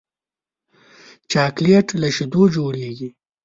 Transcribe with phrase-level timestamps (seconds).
[1.31, 3.09] چاکلېټ له شیدو جوړېږي.